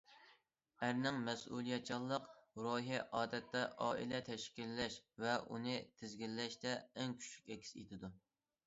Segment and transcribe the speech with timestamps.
[0.85, 2.25] ئەرنىڭ مەسئۇلىيەتچانلىق
[2.69, 8.17] روھى ئادەتتە ئائىلە تەشكىللەش ۋە ئۇنى تىزگىنلەشتە ئەڭ كۈچلۈك ئەكس ئېتىدۇ.